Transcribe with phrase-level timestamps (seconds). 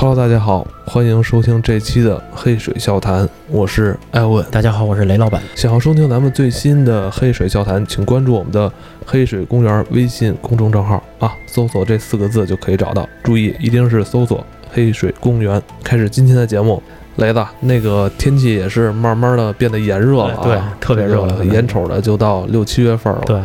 [0.00, 4.42] Hello，大家好，欢迎收听这期的黑水笑谈，我是艾文。
[4.50, 5.42] 大家好，我是雷老板。
[5.54, 8.72] 想要收听咱们最新的黑水笑谈，请关注我们的
[9.04, 13.06] 黑水公园微信公众账号啊，搜索这四个字就可以找到。
[13.22, 15.60] 注意，一定是搜索黑水公园。
[15.84, 16.82] 开始今天的节目，
[17.16, 23.38] 雷子，那个天气也是慢慢的变得炎热了啊，对特别热了眼瞅着就到六七月份了，对，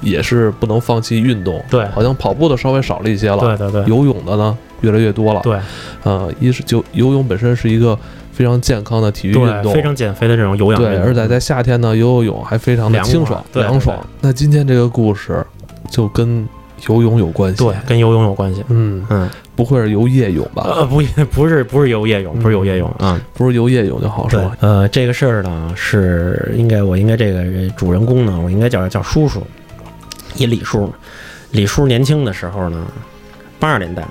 [0.00, 1.62] 也是不能放弃运动。
[1.68, 5.40] 对好像跑步的稍微少了一些了，对对对游泳的呢越来越多了。
[5.42, 5.58] 对
[6.02, 7.98] 呃，一是就游泳本身是一个
[8.32, 11.06] 非常健康的体育运对，动，非常减肥的这种有氧对，运动。
[11.06, 13.98] 而且在夏天呢，游游泳还非常的清爽、对凉爽。
[14.20, 15.44] 那今天这个故事
[15.90, 16.48] 就跟
[16.88, 18.64] 游泳有关系，对，跟游泳有关系。
[18.68, 20.62] 嗯，嗯，不会是游夜泳吧？
[20.64, 23.20] 呃，不， 不是，不是游夜泳，不是游夜泳啊。
[23.34, 29.42] 不是游夜泳就好说。，呃，这个事儿呢，是应该我应该这个主人公呢，我应该叫叫叔叔，
[30.36, 30.90] 一李叔。
[31.50, 32.86] 李叔年轻的时候呢，
[33.58, 34.06] 八十年代，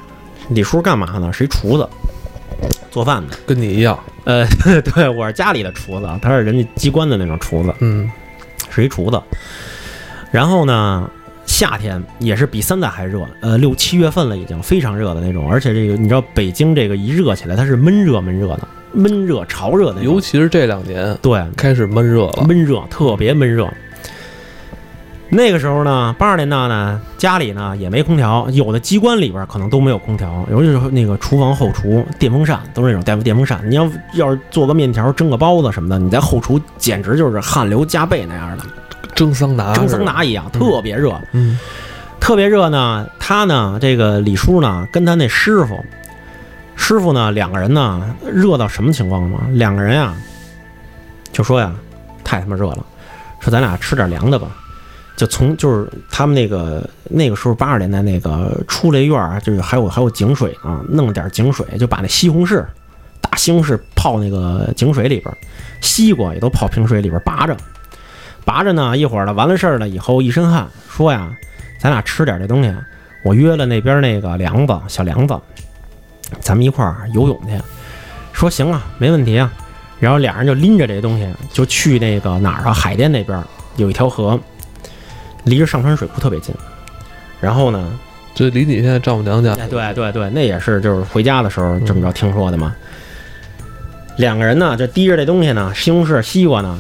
[0.50, 1.32] 李叔干嘛呢？
[1.32, 1.88] 是一厨子，
[2.90, 3.38] 做饭的。
[3.46, 4.46] 跟你一样，呃，
[4.96, 7.74] 对，我是家里的厨子，他是人家机关的那种厨子。
[7.80, 8.10] 嗯，
[8.70, 9.22] 是一厨子。
[10.32, 11.10] 然后呢，
[11.46, 23.68] 夏天也是比三代还热，呃，六七月份了已经非常热的那种，而且这个你知道北京这个一热起来，它是闷热闷热的，闷热潮热的，尤其是这两年对开始闷热了，闷热，特别闷热。
[25.32, 33.62] 那个时候呢，八十年代呢，家里呢也没空调，有的机关里边可能都没有空调，尤其是那个厨房后厨电风扇都是那种带电风扇。
[33.70, 38.64] 你要要是做个面条、蒸个包子什么的，你在后厨简直就是汗流浃背那样的，
[39.14, 41.14] 蒸桑拿，蒸桑，拿一样，特别热。
[41.34, 41.60] 嗯，
[42.20, 45.86] 特别热呢，他呢，这个李叔呢，跟他那师傅，
[46.76, 49.42] 师傅呢，两个人呢，热到什么情况吗？
[49.52, 50.12] 两个人呀，
[51.32, 51.72] 就说呀，
[52.24, 52.84] 太他妈热了，
[53.40, 54.48] 说咱俩吃点凉的吧。
[55.20, 62.66] 就从就是他们那个那个时候八十年代那个出了院儿，就是还有还有井水啊，弄了点井水，就把那西红柿
[63.20, 65.38] 大西红柿泡那个井水里边儿，
[65.82, 67.58] 西瓜也都泡平水里边儿拔着，
[68.46, 71.30] 拔着呢，一会儿呢完了事儿了以后一身汗，说呀，
[71.82, 72.74] 咱俩吃点这东西，
[73.26, 75.38] 我约了那边那个梁子小梁子，
[76.40, 77.62] 咱们一块儿游泳去。
[78.32, 79.52] 说行啊，没问题啊。
[80.00, 83.44] 然后俩人就拎着这东西就去那个哪儿啊，海淀那边
[83.76, 84.40] 有一条河，
[85.50, 86.54] 离着上川水库特别近。
[87.42, 87.92] 然后呢，
[88.36, 92.76] 这离你现在丈母娘家，哎，对对对，那也是就是回家的时候这么着听说的嘛。
[94.18, 96.78] 两个人呢，就提着这东西呢，西红柿、西瓜呢，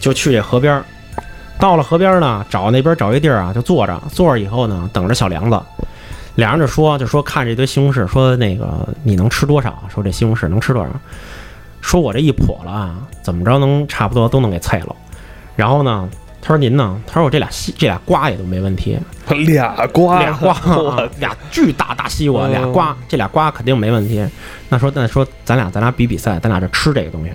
[0.00, 0.84] 就去这河边儿。
[1.58, 4.02] 到了河边儿呢，找那边找一地儿啊，就坐着。
[4.10, 5.60] 坐着以后呢，等着小梁子。
[6.36, 9.82] 俩人就说，就说看这堆西红柿，说那个你能吃多少？
[9.92, 10.88] 说这西红柿能吃多少？
[11.82, 14.96] 说我这一笸了啊，怎么着能差不多都能给菜了。
[15.54, 16.08] 然后呢，
[16.44, 17.00] 他说您呢？
[17.06, 18.98] 他说我这俩西这俩瓜也都没问题。
[19.46, 24.26] 俩瓜，俩瓜， 我俩巨大大西瓜，嗯俩瓜，这俩瓜肯定没问题。
[24.68, 27.30] 那说那说咱俩咱俩比比赛，咱俩这吃这个东西。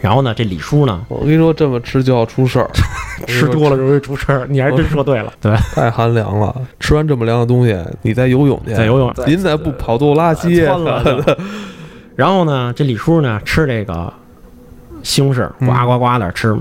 [0.00, 2.70] 然后呢，这李叔呢，我跟你说，这么吃就要出事儿，
[3.28, 4.46] 吃多了容易出事儿。
[4.48, 6.54] 你还真说对了， 对，太寒凉了。
[6.80, 10.66] 吃完这么凉的东西，你再游泳去，再游泳，您再不跑肚拉稀。
[12.14, 14.10] 然后呢，这李叔呢吃这个
[15.02, 16.56] 西红柿，呱呱呱的吃。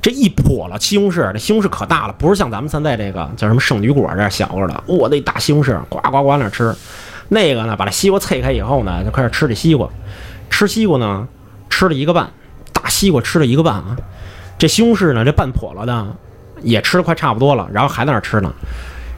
[0.00, 4.84] 这一破了西红柿，这西红柿可大了，不是像咱们现在这个叫什么圣女果这样小个的。
[4.86, 6.74] 哇，那大西红柿呱呱呱那吃。
[7.28, 9.88] 那个呢，把这西瓜啐开以后呢，就开始吃这西瓜。
[10.48, 11.26] 吃西瓜呢，
[11.68, 12.30] 吃了一个半，
[12.72, 13.96] 大西瓜吃了一个半啊。
[14.56, 16.14] 这西红柿呢，这半破了呢，
[16.62, 18.52] 也吃的快差不多了，然后还在那吃呢。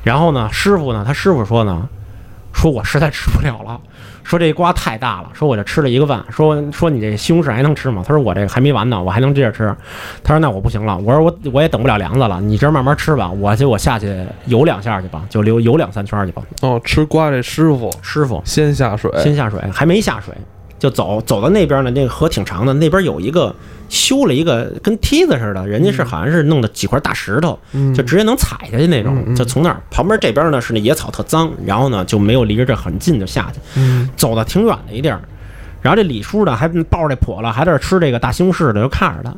[0.02, 1.88] 然后呢，师傅呢，他师傅说呢，
[2.52, 3.80] 说我实在吃不了了。
[4.22, 8.04] 说这瓜太大了，说我就吃了一个半，说说你这西红柿还能吃吗？
[8.06, 9.74] 他说我这个还没完呢，我还能接着吃。
[10.22, 16.42] 他说那我不行了，我说我我也等不了梁子了，你这儿慢慢吃吧，我就我下去游两下去吧，就游游两三圈去吧。
[16.62, 20.32] 哦，吃瓜这师傅师傅先下水，先下水，还没下水
[20.80, 23.54] 就走，走到那边呢，那个河挺长的，那边有一个
[23.88, 33.60] 修了一个跟梯子似的，人家是好像是弄的几块大石头，嗯就直接能踩下去那种就从那儿旁边这边呢是那野草特脏，然后呢就没有离着这很近就下去。
[33.76, 35.20] 嗯走的挺远的一地儿，
[35.82, 39.34] 然后这李叔呢还抱着这笸了，还在这吃这个大西红柿呢，就看着他。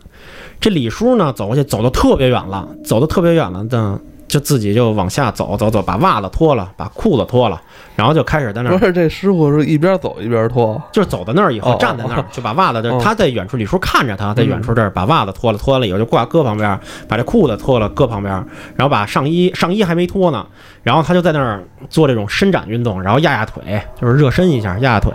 [0.61, 4.01] 这李叔呢走过去，走的特别远了，走的特别远了呢，
[4.33, 7.61] 就自己就往下走走走，把袜子脱了，把裤子脱了，
[7.95, 18.33] 然后就开始在那儿，不是这师傅是一边走一边脱，就是走到那儿以后哦站在那儿，就把袜子，就哦他在远处，李叔看着他在远处这儿把袜子脱了，脱了以后就挂搁旁边，把这裤子脱了搁旁边，
[18.75, 20.47] 然后把上衣上衣还没脱呢，
[20.83, 25.13] 然后他就在那儿做这种伸展运动，然后压压腿，就是热身一下，压压腿。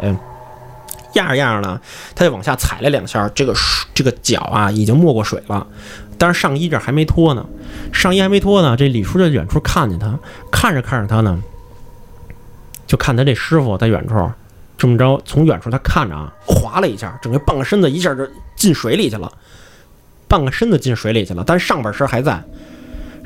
[1.17, 1.79] 样样呢，
[2.15, 3.53] 他就往下踩了两下，这个
[3.93, 5.67] 这个脚啊已经没过水了，
[6.17, 7.45] 但是上衣这还没脱呢，
[7.91, 8.77] 上衣还没脱呢。
[8.77, 10.17] 这李叔在远处看见他，
[10.51, 11.41] 看着看着他呢，
[12.85, 14.31] 就看他这师傅在远处
[14.77, 19.31] 这么着，从远处他看着啊，滑了一下，整个半个身子一下就进水里去了，
[20.27, 22.41] 半个身子进水里去了，但是上半身还在。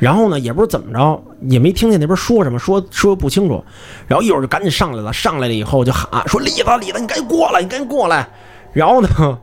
[0.01, 3.63] 然后呢，也不知道怎么着，也没听见那边说什么，说说不清楚。
[4.07, 8.27] 然后一会儿就赶紧上来了，上来了以后就喊说：“李子，李子，你赶紧过来，你赶紧过来。”
[8.74, 9.38] 然后呢，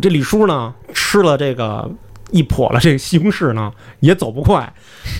[0.00, 1.90] 这李叔呢吃了这个
[2.30, 3.70] 一泼了这个西红柿呢，
[4.00, 4.72] 也走不快，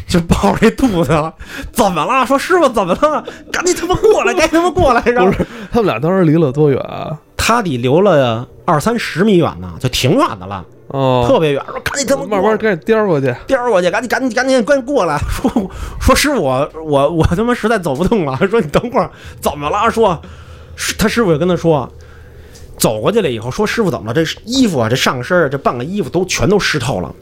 [0.08, 1.30] 就抱着这肚子，
[1.72, 2.24] 怎么了？
[2.24, 3.22] 说师傅怎么了？
[3.52, 5.02] 赶紧他妈过来，赶紧他妈过来！
[5.02, 5.30] 然后
[5.70, 7.18] 他们俩当时离了多远啊？
[7.36, 10.64] 他得留了二三十米远呢，就挺远的了。
[10.92, 15.48] 哦，特别远，说赶紧他妈慢慢赶紧颠过去，颠过去，赶紧赶紧赶紧赶紧过来，说
[16.00, 19.08] 说师傅，我我我他妈实在走不动了，说你等会儿
[19.40, 19.88] 怎么了？
[19.88, 20.20] 说，
[20.98, 21.88] 他师傅就跟他说，
[22.76, 24.14] 走过去了以后，说师傅怎么了？
[24.14, 27.14] 这衣服啊，这上身这半个衣服都全都湿透了。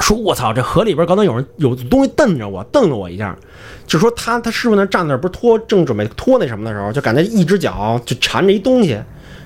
[0.00, 3.36] 说我操，这河里边刚才有人有东西瞪着我，瞪了我一下，
[3.86, 8.98] 就说他他师傅那站那不是拖正准备拖那什么的时候，就感觉一只脚就缠着一东西。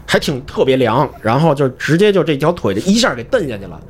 [0.06, 3.80] 还挺特别凉，然后就直接就这条腿就一下给蹬下去了，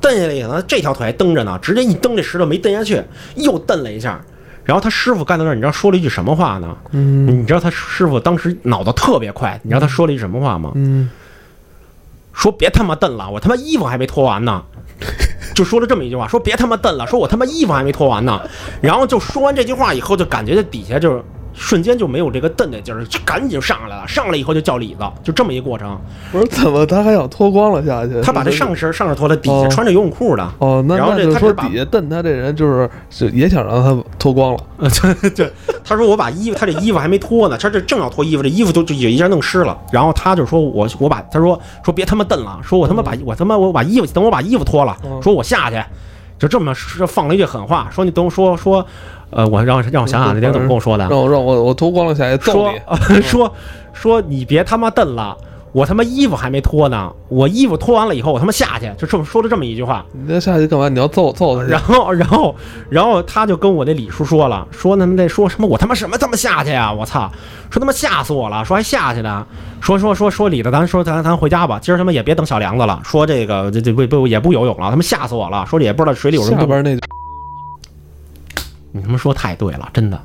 [0.00, 3.02] 蹬下来以后，这条腿还蹬着呢，直接一蹬这石头没蹬下去，
[3.36, 4.20] 又蹬了一下。
[4.62, 6.76] 然后他师傅干到那儿，你知道说了一句什么话呢？
[6.92, 10.72] 嗯，你知道他师傅当时脑子特别快，你知道他说了一句什么话吗？
[10.74, 11.08] 嗯，
[12.32, 14.62] 说别他妈蹬了，我他妈衣服还没脱完呢，
[15.56, 18.40] 就说了这么一句话，说别他妈蹬了，说我他妈衣服还没脱完呢。
[18.82, 21.22] 然后就说完这句话以后，就感觉这底下就是。
[21.52, 24.06] 瞬间就没有这个蹬的劲儿，就赶紧就上来了。
[24.06, 25.98] 上来以后就叫李子，就这么一过程。
[26.32, 28.20] 我说怎么他还想脱光了下去？
[28.22, 30.48] 他把这上身上身脱了，底下穿着游泳裤的。
[30.58, 34.60] 哦，那然后这他说底下蹬他这人就是就也想让他脱光了。
[34.78, 35.52] 对 对，
[35.84, 39.76] 他说我把衣服，他这衣服还没脱呢，他这正要脱衣服，这衣服都就一下弄湿了。
[39.92, 45.82] 然后他就说我我把他说说别他妈蹬了，说我他妈把我他妈我把衣服等我把衣服脱了，说我下去，
[46.38, 46.72] 就这么
[47.06, 48.86] 放了一句狠话，说你等说说。
[49.30, 53.52] 呃，我让让我想想那天怎么跟我说的，让我让我我脱光了下去揍你，说
[53.92, 55.36] 说你别他妈瞪了，
[55.72, 60.04] 我他妈衣服还没脱呢，我衣服脱完了以后我他妈下去，就这么说了这么一句话。
[60.12, 60.88] 你那下去干嘛？
[60.88, 61.62] 你要揍揍他？
[61.62, 62.54] 然后 然后
[62.88, 65.66] 然后他就跟我那李叔说了，说他妈在说什么？
[65.66, 66.92] 我他妈什么他妈下去呀？
[66.92, 67.30] 我操！
[67.70, 68.64] 说他妈吓死我了！
[68.64, 69.46] 说还下去呢？
[69.80, 73.00] 说说说说李子，咱说咱咱回家吧，今儿他妈也别等小梁子了。
[73.04, 75.64] 说这个这这不不也不游泳了，他妈吓死我了！
[75.66, 76.60] 说也不知道水里有什么。
[76.60, 76.98] 下边那。
[78.92, 80.20] 你他妈说太对了，真的，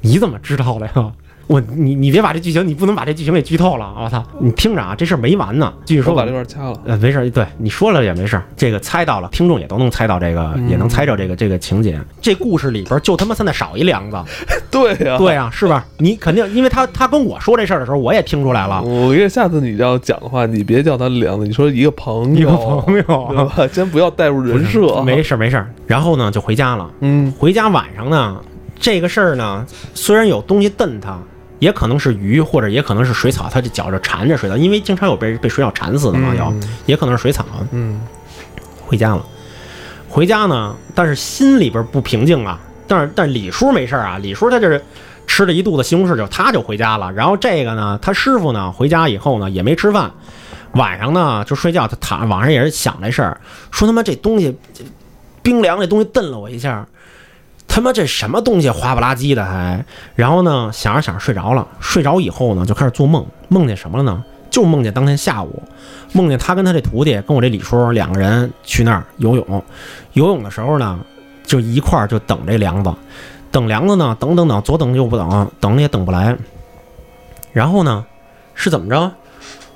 [0.00, 1.12] 你怎么知道的呀？
[1.48, 3.94] 我你你别把这剧情，你不能把这剧情给剧透了！
[3.98, 5.72] 我操，你听着啊，这事儿没完呢。
[5.86, 6.78] 继续说，把这段掐了。
[6.84, 8.40] 呃，没事，对你说了也没事。
[8.54, 11.98] 这个猜到了，听众也都能猜到这个，也能猜着这个这个情节。
[12.20, 14.18] 这故事里边就他妈现在少一梁子。
[14.70, 15.86] 对呀，对呀，是吧？
[15.96, 18.82] 你肯定，因为他他跟我说这事儿的时候，我也听出来了。
[18.82, 23.68] 我觉得下次你要讲的话，你别叫他梁子，你说一个朋友，一个朋友，对吧？
[23.72, 25.00] 先不要带入人设。
[25.02, 25.66] 没事没事。
[25.86, 26.90] 然后呢，就回家了。
[27.00, 28.38] 嗯，回家晚上呢。
[28.80, 31.18] 这个事儿呢，虽然有东西蹬它，
[31.58, 36.54] 也可能是鱼，或者也可能是水草，它就脚着缠着水草，因为经常有被被水草缠死的嘛，有，
[36.86, 37.44] 也可能是水草。
[37.72, 38.00] 嗯，
[38.86, 39.24] 回家了，
[40.08, 42.60] 回家呢，但是心里边不平静啊。
[42.86, 44.82] 但是，但是李叔没事啊，李叔他就是
[45.26, 47.12] 吃了一肚子西红柿，就他就回家了。
[47.12, 50.10] 然后这个呢，他师傅呢，回家以后呢，也没吃饭，
[50.72, 53.38] 晚上呢就睡觉，他躺晚上也是想这事儿，
[53.70, 54.56] 说他妈这东西
[55.42, 56.86] 冰凉，这东西蹬了我一下。
[57.78, 59.84] 他妈这什么东西花不拉几的还，
[60.16, 64.24] 然后呢想着想着睡着了，睡着以后呢就开始做梦，梦见什么了呢？
[64.50, 65.62] 就梦见当天下午，
[66.12, 69.64] 梦见他跟他这徒弟跟我这李叔两个人去那儿游泳，
[70.14, 70.98] 游泳的时候呢
[71.44, 72.92] 就一块儿就等这梁子，
[73.52, 76.36] 等梁子呢等等等左等右不等，等也等不来，
[77.52, 78.04] 然后呢
[78.56, 79.12] 是怎么着？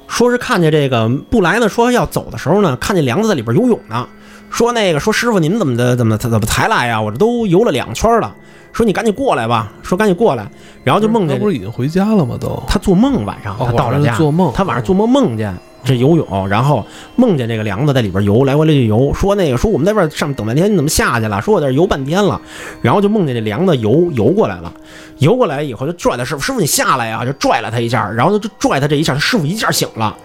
[0.08, 4.08] 说是看见这个不来呢，说要走的时候呢，看见梁子在里边游泳呢。
[4.52, 7.00] 说那个说师傅您怎么的怎么怎么才来呀？
[7.00, 8.34] 我这都游了两圈了。
[8.72, 9.72] 说你赶紧过来吧。
[9.82, 10.46] 说赶紧过来，
[10.84, 12.36] 然后就梦见他不是已经回家了吗？
[12.40, 15.54] 都他做梦晚上他到了家做梦，他晚上做梦梦见
[15.84, 19.12] 这游泳，然后梦见这个梁子在里边游来回来去游。
[19.12, 21.40] 说那个说我们在这上面等半天，你怎么下去了？
[21.42, 22.40] 说我在这游半天了，
[22.80, 24.72] 然后就梦见这梁子游游过来了，
[25.18, 30.16] 游过来以后就拽他师傅，师傅你下来呀，就拽了他一下，然后就拽他这一下，师傅一下醒了。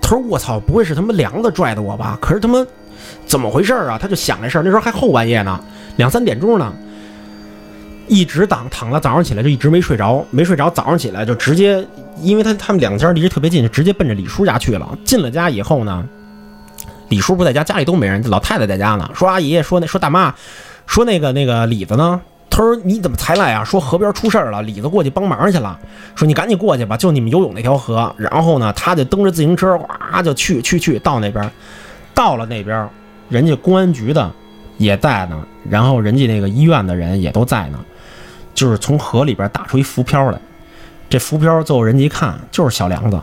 [0.00, 2.18] 他说我操，不会是他妈梁子拽的我吧？
[2.20, 2.64] 可是他妈。
[3.26, 3.98] 怎么回事儿啊？
[4.00, 5.58] 他就想这事儿，那时候还后半夜呢，
[5.96, 6.72] 两三点钟呢，
[8.08, 11.86] 一直躺躺到早上起来就一直没睡着，没睡着，早上起来就直接，
[12.20, 14.98] 因为他他们两家离得特别近，就直接奔着李叔家去了。
[15.04, 16.04] 进了家以后呢，
[17.08, 19.10] 李叔不在家，家里都没人，老太太在家呢。
[19.14, 20.34] 说阿姨，说那说大妈，
[20.86, 22.20] 说那个那个李子呢？
[22.50, 23.64] 他说你怎么才来啊？
[23.64, 25.78] 说河边出事儿了，李子过去帮忙去了。
[26.14, 28.14] 说你赶紧过去吧，就你们游泳那条河。
[28.18, 31.50] 然后呢，他就蹬着自行车，哇就去去去到那边，
[32.14, 32.88] 到了那边。
[33.28, 34.30] 人家公安局的
[34.76, 37.82] 也在呢，然后人家那个医院的人也都在呢，
[38.52, 40.38] 就是从河里边打出一浮漂来，
[41.08, 43.18] 这浮漂最后人家一看就是小梁子，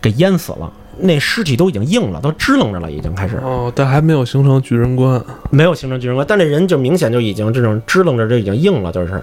[0.00, 5.20] 给淹死了，那尸体都已经硬了，都支棱着了，已经开始哦，但还没有形成巨人观。
[5.50, 9.20] 没有形成巨人观，但这人就明显就已经这种支棱着，就已经硬了，就是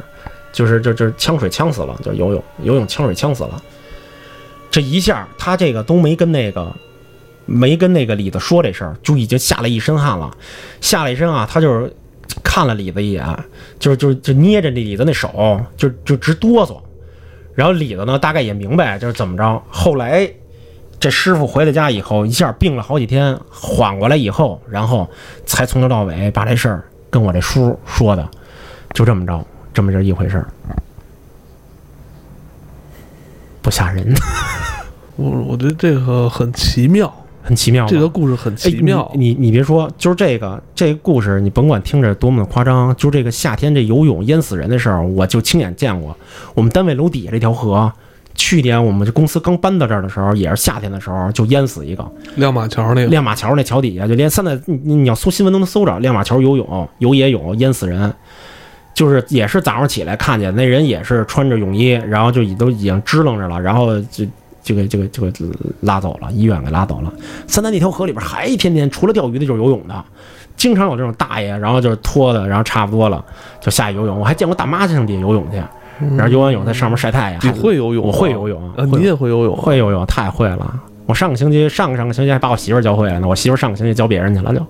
[0.51, 3.63] 就是就就是呛水呛死了，就游泳游泳呛水呛死了。
[4.69, 6.69] 这一下他这个都没跟那个
[7.45, 10.35] 没跟那个李子说这事儿，就已经吓了一身汗了，
[10.81, 11.93] 吓了一身啊，他就是
[12.43, 13.25] 看了李子一眼，
[13.79, 16.77] 就是就是就捏着李子那手，就就直哆嗦。
[17.53, 19.63] 然后李子呢，大概也明白就是怎么着。
[19.69, 20.29] 后来
[20.99, 25.09] 这师傅回到家以后，一下病了好几天，缓过来以后，然后
[25.45, 28.29] 才从头到尾把这事儿跟我这叔说的，
[28.93, 30.47] 就这么着，这么着一回事儿，
[33.61, 34.13] 不吓人，
[35.15, 37.13] 我我觉得这个很奇妙，
[37.45, 37.85] 很奇妙。
[37.85, 39.03] 这个故事很奇妙。
[39.13, 46.17] 哎你你你别说，就是这个这个故事，你甭管听着多么的夸张，就这个夏天这游泳淹死人的事儿，我就亲眼见过。
[46.55, 47.91] 我们单位楼底下这条河，
[48.33, 52.03] 去年我们这公司刚搬到这儿的时候，也是夏天的时候就淹死一个。
[52.35, 58.11] 亮马桥那个，亮马桥那桥底下，就连现在你你你要搜新闻都能搜着，亮马桥游泳游野泳淹死人，
[58.95, 64.25] 就是也是早上起来看见那人也是穿着泳衣，然后就已都已经支棱着了，然后就
[64.65, 65.31] 就给就给就给
[65.81, 67.13] 拉走了，医院给拉走了。
[67.45, 70.03] 三南那条河里边还一天天除了钓鱼的就是游泳的，
[70.57, 73.23] 经常有这种大爷，然后就是脱的，然后差不多了
[73.61, 74.19] 就下去游泳。
[74.19, 75.57] 我还见过大妈上底下游泳去，
[76.17, 77.39] 然后游完泳在上面晒太阳。
[77.45, 78.07] 你会游泳？
[78.07, 79.55] 我会游泳啊，你也会游泳？
[79.55, 80.81] 会游泳，太会了。
[81.05, 84.65] 我上个星期上上个星期还把我媳妇儿教会了呢，我媳妇儿上个星期教别人去了就。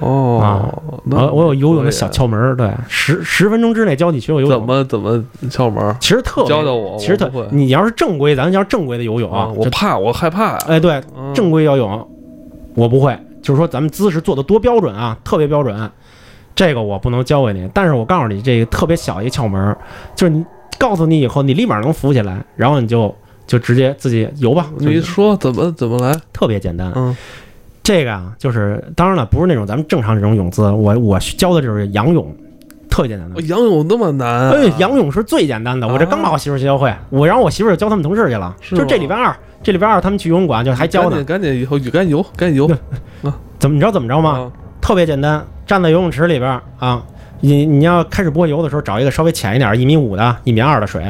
[0.00, 4.58] 哦，我我有游泳的小窍门儿，对，十十分钟之内教你学会游泳。
[4.58, 5.96] 怎么怎么窍门儿？
[6.00, 10.56] 其实特教教我，其实特，你要是正规，咱要正规的游泳，啊我怕，我害怕。
[10.66, 11.02] 哎，对，
[11.34, 12.08] 正规游泳
[12.74, 15.90] 我不会，就是说咱们姿势做的多标准啊，特别标准，
[16.54, 17.68] 这个我不能教给你。
[17.72, 19.78] 但是我告诉你，这个特别小一窍门儿，
[20.14, 20.44] 就是你
[20.78, 23.14] 告诉你以后，你立马能浮起来，然后你就
[23.46, 24.66] 就直接自己游吧。
[24.76, 26.14] 你说怎么怎么来？
[26.32, 26.92] 特别简单。
[26.94, 27.16] 嗯。
[27.86, 30.68] 这个啊，就是当然了，不是那种咱们正常这种泳姿。
[30.68, 32.34] 我我教的就是仰泳，
[32.90, 33.40] 特简单的。
[33.42, 34.50] 仰泳那么难？
[34.50, 35.86] 哎，仰泳是最简单的。
[35.86, 38.52] 我这刚把我媳妇教会，我然后我媳妇就教他们同事去了。
[38.60, 41.22] 就这礼拜二，这礼拜二他们去游泳馆，就还教呢。
[41.22, 42.66] 赶紧以后赶紧游，赶紧游。
[43.60, 44.50] 怎么你知道怎么着吗？
[44.80, 47.00] 特别简单，站在游泳池里边啊，
[47.38, 51.04] 你你要开始不会游的时候，找一个稍微浅一点，一米五的、一米二的水，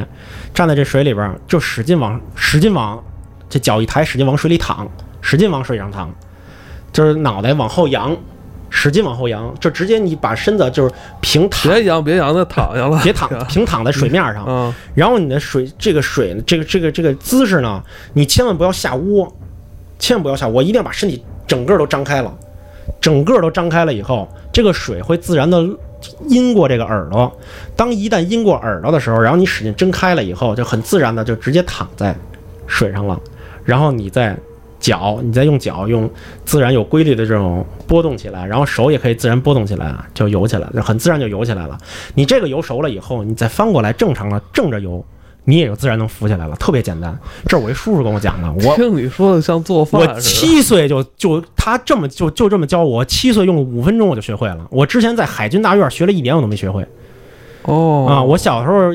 [0.53, 3.03] 站在这水里边，就使劲往使劲往
[3.49, 4.87] 这脚一抬，使劲往水里淌，
[5.23, 6.15] 使劲往水上淌。
[6.93, 8.17] 就是脑袋往后仰，
[8.71, 14.45] 使劲往后仰，就直接你把身子就是平躺，别仰别仰，那躺 下了，别躺， 平躺在水面上。
[14.49, 17.83] 嗯，然后你的水这个水这个这个这个姿势呢，
[18.15, 19.31] 你千万不要下窝，
[19.99, 22.35] 千万不要下窝，一定要把身体整个都张开了，
[23.01, 25.65] 整个都张开了以后，这个水会自然的
[26.29, 27.31] 阴过这个耳朵。
[27.77, 32.17] 当一旦阴过耳朵的时候，然后你使劲睁开了以后，就很自然的就直接躺在
[32.67, 33.21] 水上了，
[33.65, 34.37] 然后你再。
[34.87, 36.09] 脚，你再用脚用
[36.45, 41.77] 自然有规律的这种波动起来，然后手也可以自然波动起来，就游起来了，很自然就游起来了。
[42.15, 45.05] 你这个游熟了以后，你再翻过来正常的正着游，
[45.43, 47.19] 你也就自然能浮起来了，特别简单。
[47.47, 48.53] 这是我一叔叔跟我讲的。
[48.65, 54.65] 我听你说的像做饭我七岁就就他这么就就这么教我，七岁用了五分钟我就学会了。
[54.71, 56.87] 我之前在海军大院学了一年，我都没学会。
[57.67, 58.23] 哦啊！
[58.23, 58.95] 我小时候，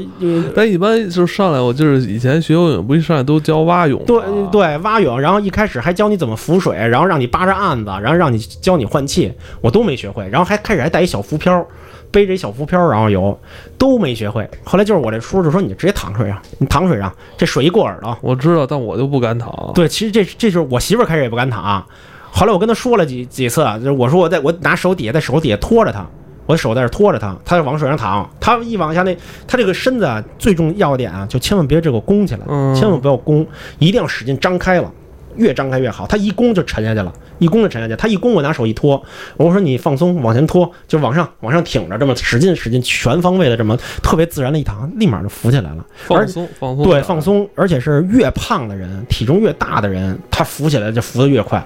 [0.55, 4.01] 但一般就上来，我就是以前学游泳，不一上来都教蛙泳。
[4.05, 10.27] 对对，蛙泳，然后一开始还教你怎么浮水，然后让你扒着岸子，然后让你教你换气，我都没学会。
[10.29, 11.65] 然后还开始还带一小浮漂，
[12.11, 13.37] 背着一小浮漂，然后游，
[13.77, 14.49] 都没学会。
[14.63, 18.17] 后来就是我这叔就说，你直接躺水上，你躺水上，这水一过耳朵。
[18.21, 19.53] 我知道，但我就不敢躺。
[19.75, 21.85] 对，其实这这就是我媳妇开始也不敢躺。
[22.31, 26.07] 后来我跟她说了几几次，就是我说我在我拿手底下在手底下托着她。
[26.45, 29.15] 我手在这托着他，他就往水上躺，他一往下那，
[29.47, 32.45] 他这个身子啊，最重要点啊，就千万别这个弓起来，
[32.75, 33.45] 千万不要弓，
[33.79, 34.91] 一定要使劲张开了，
[35.37, 36.05] 越张开越好。
[36.07, 37.95] 他一弓就沉下去了，一弓就沉下去。
[37.95, 39.01] 他一弓，我拿手一托，
[39.37, 45.85] 我说你放松，往前拖，就往上往上挺着，这么使劲使劲，全方位的这么特别自然的一躺，立马就浮起来了。
[45.95, 51.63] 放松放松，对，放松，而且是越胖的人，体重越大的人，他浮起来就浮得越快，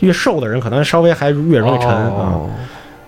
[0.00, 2.40] 越瘦的人可能稍微还越容易沉啊。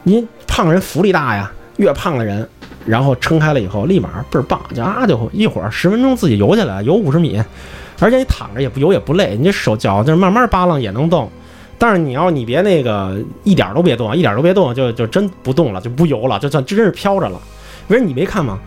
[0.03, 2.49] 您胖人浮力大呀，越胖的人，
[2.87, 7.43] 然后撑开了以后，立马倍儿棒，就啊就一会儿十分钟自己游起来，游五十米，
[8.01, 11.31] 而且你躺着也不游也不累，你这手脚就是慢慢扒拉也能动。
[11.81, 17.41] 但是你要你别那个一点都别动，一点都别动，就就真不动了，就不游了，就算真是飘着了。
[17.87, 18.59] 不是你没看吗？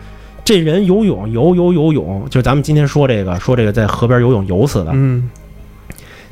[0.44, 5.30] 这人游泳游游游泳，就咱们今天说这个说这个在河边游泳游死的，嗯，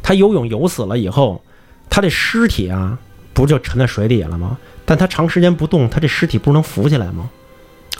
[0.02, 1.40] 他游泳游死了以后，
[1.88, 2.98] 他这尸体啊，
[3.32, 4.56] 不就沉在水底了吗？
[4.90, 7.30] 但他长时间不动，他这尸体不是能浮起来吗？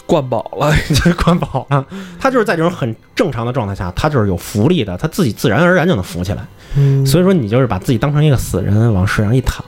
[0.06, 0.72] 灌饱了，
[1.22, 1.86] 灌饱了。
[2.18, 6.44] 他就是在这种很正常的状态下，他就是有浮力的，他自己自然而然就能浮起来。
[6.76, 9.64] 嗯所以说，你就是把自己当成一个死人往水上一躺，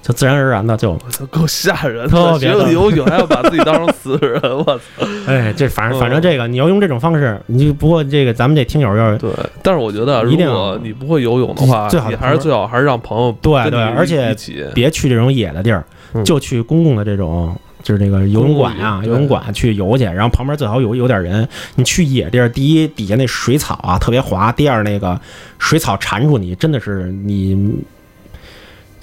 [0.00, 0.98] 就自然而然的就，
[1.30, 2.08] 够吓人的！
[2.08, 5.06] 特别的学了游泳还要把自己当成死人，我操！
[5.28, 9.30] 哎，这反正嗯反正这个你要用这种方式，你就不过这个咱们这听友要是对，
[9.62, 14.34] 但是我觉得，如果你不会游泳的话，最好你还是最好还是让朋友对对而且。
[14.74, 15.84] 别去这种野的地儿，嗯
[16.24, 17.56] 就去公共的这种。
[17.82, 21.48] 就是那个游泳馆啊，游泳馆去游去，然后旁边最好有有点人。
[21.74, 25.20] 你去野地儿，第一底下那水草啊特别滑，第二那个
[25.58, 27.74] 水草缠住你，真的是你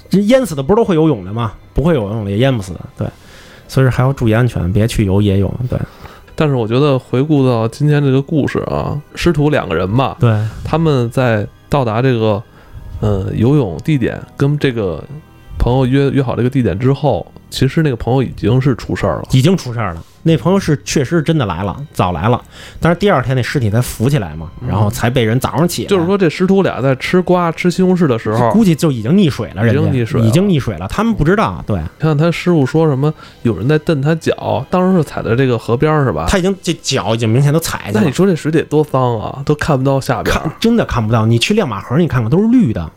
[0.08, 1.52] 这淹死的不是都会游泳的吗？
[1.74, 3.06] 不会游泳的也淹不死的，对。
[3.68, 5.54] 所以说还要注意安全，别去游野泳。
[5.68, 5.78] 对
[6.34, 12.42] 但是我觉得回顾到今天这个故事啊，师徒两个人吧，对，他们在到达这个
[13.00, 15.04] 呃游泳地点，跟这个
[15.60, 19.28] 朋友约约好这个地点之后，其实那个朋友已经是出事儿了。
[19.30, 20.02] 已经出事儿了。
[20.22, 22.38] 那朋友是确实是真的来了，早来了，
[22.78, 25.88] 但是第二天那尸体才浮起来嘛，然后才被人早上起来。
[25.88, 31.62] 就是说，这师徒俩在吃瓜、吃西红柿的时候，估计就已经溺水了，人家已经溺水了已经溺水了，他们不知道。
[31.66, 33.12] 对看他师傅说什么，
[33.42, 36.26] 有人在蹬他脚，当时是踩在这个河边儿是吧？
[36.28, 40.40] 他已经这脚已经明显都踩进那你，说这水得多脏啊，都看不到下边儿。
[40.40, 41.24] 看真的看不到。
[41.24, 42.90] 你去亮马河，你看看都是绿的，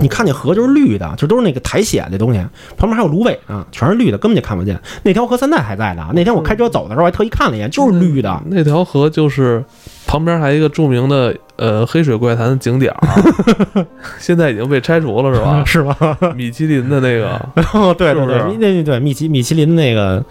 [0.00, 2.38] 你看见河就是绿的，就都是那个苔藓的东西，
[2.76, 4.78] 旁边还有芦苇呢，全是绿的，根本就看不见。
[5.02, 8.42] 那条河现在还在呢，那天我开车走的时候，还特意看了一眼，就是绿的。
[8.46, 9.64] 那条河就是
[10.06, 13.86] 旁边还有一个著名的呃黑水怪谈的景点儿，
[14.18, 15.62] 现在已经被拆除了是吧？
[15.66, 16.18] 是吧？
[16.36, 17.40] 米其林的那个，
[17.74, 20.24] 哦，对对对，那那对米其米其林那个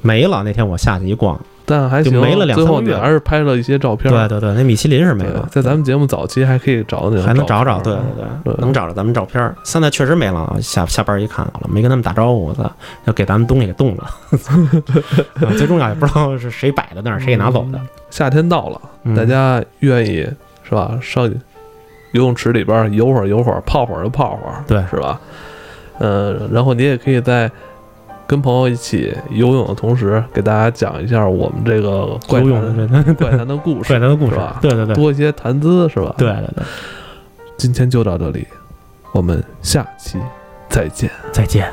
[0.00, 0.42] 没了。
[0.42, 1.38] 那天我下去一逛，
[1.70, 4.12] 但还行，没了两最后你还是拍了一些照片。
[4.12, 9.54] 对对对，那米其林是没对了，在咱们节目早期还可以找到那种，还能找找，对对对，能找着咱们照片。
[9.62, 12.70] 现在确实没了，下下班一看，好了，没跟他们打招呼，我操，
[13.04, 14.04] 要给咱们东西给冻了。
[15.46, 17.80] 啊 最重要也不知道是谁摆在那儿，谁给拿走的。
[18.10, 20.28] 夏天到了，嗯大家愿意
[20.64, 20.98] 是吧？
[21.00, 21.26] 上
[22.12, 25.20] 游泳池里边游会儿游会儿，泡会儿就泡会儿，对是吧？
[26.00, 27.48] 嗯，然后你也可以在
[28.30, 36.14] 跟朋友一起游泳的同时，给大家讲一下我们这个怪游泳谈的 怪谈的故事，怪谈的故事是吧，对对对，多一些谈资，是吧？
[36.16, 36.64] 对，对对，
[37.56, 38.46] 今天就到这里，
[39.10, 40.16] 我们下期
[40.68, 41.10] 再见。
[41.32, 41.68] 再见。